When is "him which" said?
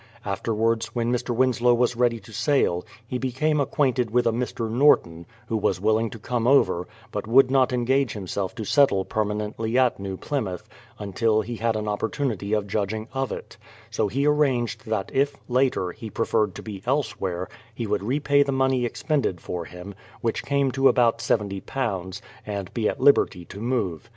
19.65-20.43